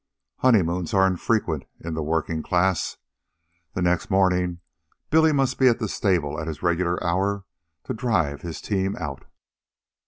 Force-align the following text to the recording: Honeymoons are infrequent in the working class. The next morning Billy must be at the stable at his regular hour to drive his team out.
Honeymoons 0.37 0.95
are 0.95 1.05
infrequent 1.05 1.65
in 1.79 1.93
the 1.93 2.01
working 2.01 2.41
class. 2.41 2.97
The 3.75 3.83
next 3.83 4.09
morning 4.09 4.59
Billy 5.11 5.31
must 5.31 5.59
be 5.59 5.67
at 5.67 5.77
the 5.77 5.87
stable 5.87 6.39
at 6.39 6.47
his 6.47 6.63
regular 6.63 6.97
hour 7.03 7.45
to 7.83 7.93
drive 7.93 8.41
his 8.41 8.61
team 8.61 8.95
out. 8.95 9.25